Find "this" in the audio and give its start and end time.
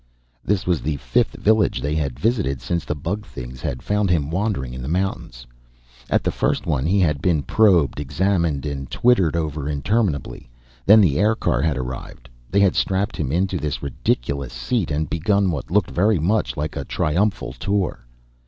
0.43-0.65, 13.59-13.83